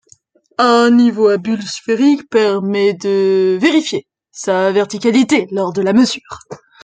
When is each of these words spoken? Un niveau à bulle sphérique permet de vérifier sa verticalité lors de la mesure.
Un 0.57 0.89
niveau 0.89 1.27
à 1.27 1.37
bulle 1.37 1.61
sphérique 1.61 2.27
permet 2.27 2.95
de 2.95 3.59
vérifier 3.61 4.07
sa 4.31 4.71
verticalité 4.71 5.47
lors 5.51 5.73
de 5.73 5.83
la 5.83 5.93
mesure. 5.93 6.39